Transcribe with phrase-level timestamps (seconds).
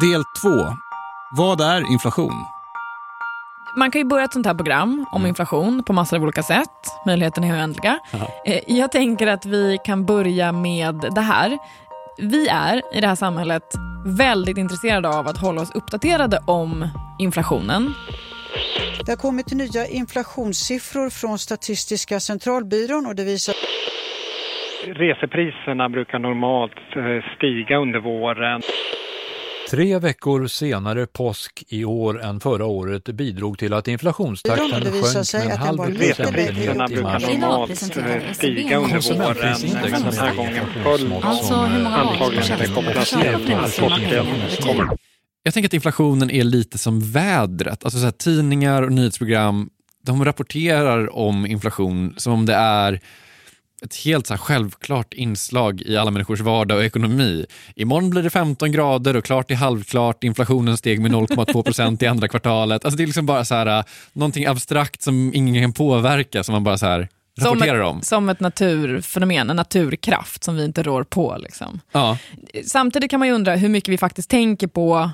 [0.00, 0.48] Del 2.
[1.36, 2.32] Vad är inflation?
[3.78, 6.68] Man kan ju börja ett sånt här program om inflation på massor av olika sätt.
[7.06, 7.98] Möjligheterna är oändliga.
[8.46, 11.58] Eh, Jag tänker att vi kan börja med det här.
[12.18, 13.62] Vi är i det här samhället
[14.06, 16.88] väldigt intresserade av att hålla oss uppdaterade om
[17.18, 17.94] inflationen.
[19.06, 23.54] Det har kommit nya inflationssiffror från Statistiska centralbyrån och det visar
[24.86, 28.60] Resepriserna brukar normalt eh, stiga under våren.
[29.72, 35.44] Tre veckor senare påsk i år än förra året bidrog till att inflationstakten sjönk med
[35.44, 37.76] en halv procentenhet i mars.
[38.36, 43.76] stiga under våren, Konsumentprisindex men den här gången föll Alltså antagligen det kopplat till att
[43.78, 44.26] påsken
[44.62, 44.96] kommer.
[45.42, 47.84] Jag tänker att inflationen är lite som vädret.
[47.84, 49.70] Alltså så här, tidningar och nyhetsprogram
[50.02, 53.00] de rapporterar om inflation som om det är
[53.84, 57.46] ett helt så självklart inslag i alla människors vardag och ekonomi.
[57.76, 60.24] Imorgon blir det 15 grader och klart är halvklart.
[60.24, 62.84] Inflationen steg med 0,2 procent i andra kvartalet.
[62.84, 66.64] Alltså det är liksom bara så här, någonting abstrakt som ingen kan påverka som man
[66.64, 68.02] bara så här Som rapporterar ett, om.
[68.02, 71.36] som ett naturfenomen, en naturkraft som vi inte rår på.
[71.40, 71.80] Liksom.
[71.92, 72.18] Ja.
[72.66, 75.10] Samtidigt kan man ju undra hur mycket vi faktiskt tänker på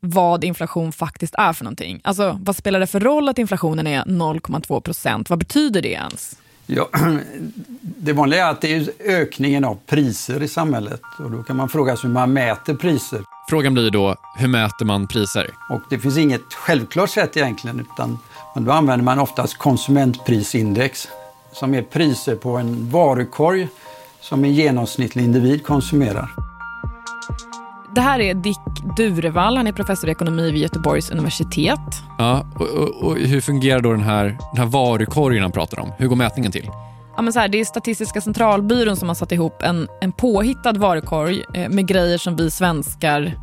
[0.00, 2.00] vad inflation faktiskt är för någonting.
[2.04, 5.30] Alltså, vad spelar det för roll att inflationen är 0,2 procent?
[5.30, 6.36] Vad betyder det ens?
[6.66, 6.88] Ja,
[7.80, 11.02] det vanliga är att det är ökningen av priser i samhället.
[11.18, 13.24] Och då kan man fråga sig hur man mäter priser.
[13.48, 15.50] Frågan blir då, hur mäter man priser?
[15.70, 18.18] Och det finns inget självklart sätt egentligen, utan
[18.54, 21.08] då använder man oftast konsumentprisindex
[21.52, 23.68] som är priser på en varukorg
[24.20, 26.30] som en genomsnittlig individ konsumerar.
[27.94, 31.78] Det här är Dick Durevall, han är professor i ekonomi vid Göteborgs universitet.
[32.18, 35.92] Ja, och, och, och hur fungerar då den här, den här varukorgen han pratar om?
[35.98, 36.70] Hur går mätningen till?
[37.16, 40.72] Ja, men så här, det är Statistiska centralbyrån som har satt ihop en, en påhittad
[40.72, 43.34] varukorg eh, med grejer som vi svenskar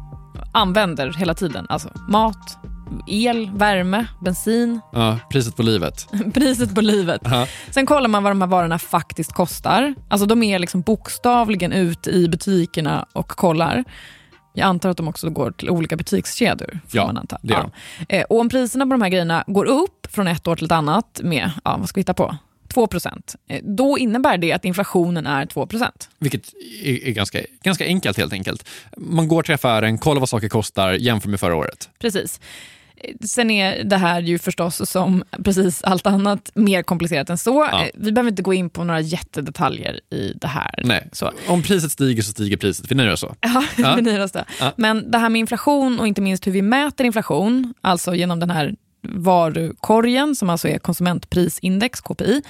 [0.54, 1.66] använder hela tiden.
[1.70, 2.58] Alltså mat,
[3.08, 6.08] el, värme, bensin, Ja, priset på livet.
[6.34, 7.22] priset på livet.
[7.24, 7.48] Ja.
[7.70, 9.96] Sen kollar man vad de här varorna faktiskt kostar.
[10.10, 13.84] Alltså de är liksom bokstavligen ut i butikerna och kollar.
[14.54, 16.80] Jag antar att de också går till olika butikskedjor.
[16.92, 17.40] Ja, man anta.
[17.42, 17.70] det gör
[18.10, 20.72] Eh, Och om priserna på de här grejerna går upp från ett år till ett
[20.72, 22.36] annat med, ja, vad ska vi hitta på?
[22.74, 22.88] 2
[23.48, 25.68] eh, Då innebär det att inflationen är 2
[26.20, 26.42] Vilket
[26.84, 28.68] är, är ganska, ganska enkelt helt enkelt.
[28.98, 31.90] Man går till affären, kollar vad saker kostar, jämför med förra året.
[32.00, 32.40] Precis.
[33.26, 37.68] Sen är det här ju förstås som precis allt annat mer komplicerat än så.
[37.72, 37.86] Ja.
[37.94, 40.82] Vi behöver inte gå in på några jättedetaljer i det här.
[40.84, 41.32] Nej, Så.
[41.48, 42.92] om priset stiger så stiger priset.
[42.92, 43.36] Vi nöjer oss så.
[43.42, 43.96] Ja, Ja.
[43.96, 44.32] vi nöjer oss.
[44.60, 44.74] Ja.
[44.78, 48.50] Men det här med inflation och inte minst hur vi mäter inflation, alltså genom den
[48.50, 52.42] här varukorgen som alltså är konsumentprisindex, KPI,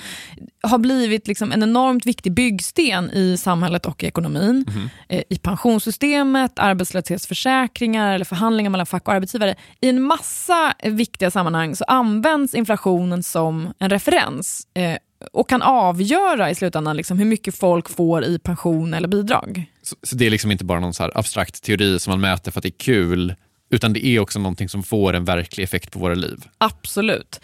[0.64, 4.66] har blivit liksom en enormt viktig byggsten i samhället och i ekonomin.
[5.10, 9.56] Eh, I pensionssystemet, arbetslöshetsförsäkringar eller förhandlingar mellan fack och arbetsgivare.
[9.82, 14.98] I en massa viktiga sammanhang så används inflationen som en referens eh,
[15.34, 19.66] och kan avgöra i slutändan liksom hur mycket folk får i pension eller bidrag.
[19.84, 22.64] Så, så det är liksom inte bara någon abstrakt teori som man mäter för att
[22.64, 23.36] det är kul,
[23.72, 26.46] utan det är också någonting som får en verklig effekt på våra liv.
[26.58, 27.42] Absolut.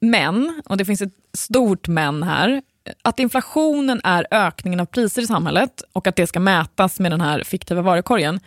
[0.00, 2.62] Men, och det finns ett stort men här,
[3.02, 7.20] att inflationen är ökningen av priser i samhället och att det ska mätas med den
[7.20, 8.40] här fiktiva varukorgen,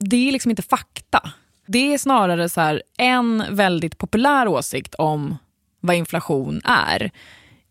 [0.00, 1.32] det är liksom inte fakta.
[1.66, 5.36] Det är snarare så här en väldigt populär åsikt om
[5.80, 7.10] vad inflation är.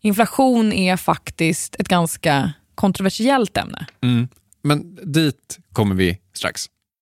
[0.00, 3.86] Inflation är faktiskt ett ganska kontroversiellt ämne.
[4.00, 4.28] Mm.
[4.62, 6.66] Men dit kommer vi strax.